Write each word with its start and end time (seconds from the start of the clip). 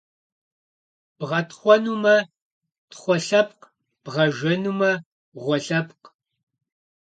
Бгъэтхъуэнумэ, 1.17 2.15
тхъуэ 2.89 3.17
лъэпкъ, 3.27 3.63
бгъэжэнумэ, 4.03 4.91
гъуэ 5.41 5.57
лъэпкъ. 5.65 6.07